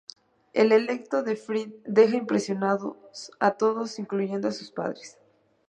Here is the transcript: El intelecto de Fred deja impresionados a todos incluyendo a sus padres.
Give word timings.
El 0.53 0.71
intelecto 0.73 1.21
de 1.21 1.35
Fred 1.35 1.69
deja 1.85 2.17
impresionados 2.17 3.31
a 3.39 3.51
todos 3.51 3.99
incluyendo 3.99 4.47
a 4.47 4.51
sus 4.51 4.71
padres. 4.71 5.19